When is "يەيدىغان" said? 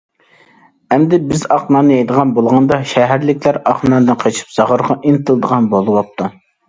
1.93-2.33